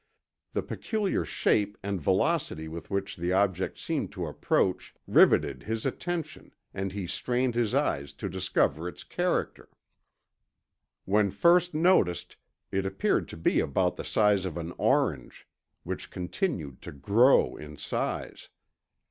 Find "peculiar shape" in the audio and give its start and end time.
0.63-1.77